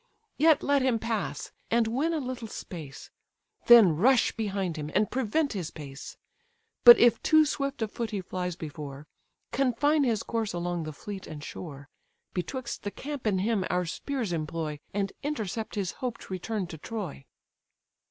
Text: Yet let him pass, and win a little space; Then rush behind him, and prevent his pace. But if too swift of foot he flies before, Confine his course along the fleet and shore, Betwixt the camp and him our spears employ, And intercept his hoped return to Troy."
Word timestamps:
Yet 0.37 0.63
let 0.63 0.81
him 0.81 0.97
pass, 0.97 1.51
and 1.69 1.85
win 1.85 2.11
a 2.11 2.17
little 2.19 2.47
space; 2.47 3.11
Then 3.67 3.95
rush 3.95 4.31
behind 4.31 4.75
him, 4.75 4.89
and 4.95 5.11
prevent 5.11 5.53
his 5.53 5.69
pace. 5.69 6.17
But 6.83 6.97
if 6.97 7.21
too 7.21 7.45
swift 7.45 7.83
of 7.83 7.91
foot 7.91 8.09
he 8.09 8.19
flies 8.21 8.55
before, 8.55 9.05
Confine 9.51 10.03
his 10.03 10.23
course 10.23 10.53
along 10.53 10.85
the 10.85 10.91
fleet 10.91 11.27
and 11.27 11.43
shore, 11.43 11.87
Betwixt 12.33 12.81
the 12.81 12.89
camp 12.89 13.27
and 13.27 13.41
him 13.41 13.63
our 13.69 13.85
spears 13.85 14.33
employ, 14.33 14.79
And 14.91 15.13
intercept 15.21 15.75
his 15.75 15.91
hoped 15.91 16.31
return 16.31 16.65
to 16.65 16.79
Troy." 16.79 17.25